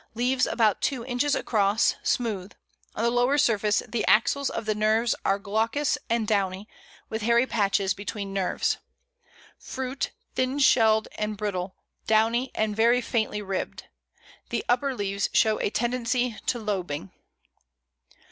Leaves 0.15 0.47
about 0.47 0.81
two 0.81 1.05
inches 1.05 1.35
across, 1.35 1.93
smooth; 2.01 2.53
on 2.95 3.03
the 3.03 3.11
lower 3.11 3.37
surface 3.37 3.83
the 3.87 4.03
axils 4.07 4.49
of 4.49 4.65
the 4.65 4.73
nerves 4.73 5.13
are 5.23 5.37
glaucous 5.37 5.95
and 6.09 6.27
downy, 6.27 6.67
with 7.07 7.21
hairy 7.21 7.45
patches 7.45 7.93
between 7.93 8.33
nerves. 8.33 8.77
Fruit 9.59 10.09
thin 10.33 10.57
shelled 10.57 11.07
and 11.19 11.37
brittle, 11.37 11.75
downy, 12.07 12.49
and 12.55 12.75
very 12.75 12.99
faintly 12.99 13.43
ribbed. 13.43 13.83
The 14.49 14.65
upper 14.67 14.95
leaves 14.95 15.29
show 15.33 15.59
a 15.59 15.69
tendency 15.69 16.35
to 16.47 16.57
lobing. 16.57 17.11